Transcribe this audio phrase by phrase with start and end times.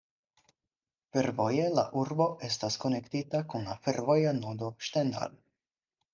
[1.17, 5.39] Fervoje la urbo estas konektita kun la fervoja nodo Stendal.